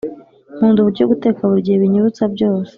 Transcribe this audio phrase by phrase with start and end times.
[0.55, 2.69] nkunda uburyo guteka buri gihe binyibutsa byose